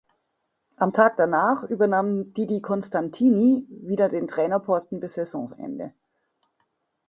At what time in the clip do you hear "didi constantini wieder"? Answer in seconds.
2.33-4.09